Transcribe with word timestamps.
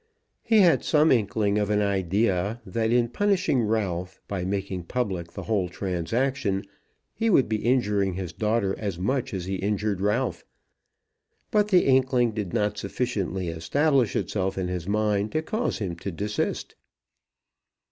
He 0.41 0.61
had 0.61 0.83
some 0.83 1.11
inkling 1.11 1.59
of 1.59 1.69
an 1.69 1.79
idea 1.79 2.59
that 2.65 2.91
in 2.91 3.07
punishing 3.07 3.61
Ralph 3.61 4.19
by 4.27 4.43
making 4.43 4.85
public 4.85 5.33
the 5.33 5.43
whole 5.43 5.69
transaction, 5.69 6.65
he 7.13 7.29
would 7.29 7.47
be 7.47 7.57
injuring 7.63 8.15
his 8.15 8.33
daughter 8.33 8.73
as 8.79 8.97
much 8.97 9.31
as 9.31 9.45
he 9.45 9.57
injured 9.57 10.01
Ralph. 10.01 10.43
But 11.51 11.67
the 11.67 11.85
inkling 11.85 12.31
did 12.31 12.51
not 12.51 12.79
sufficiently 12.79 13.49
establish 13.49 14.15
itself 14.15 14.57
in 14.57 14.69
his 14.69 14.87
mind 14.87 15.33
to 15.33 15.43
cause 15.43 15.77
him 15.77 15.95
to 15.97 16.11
desist. 16.11 16.73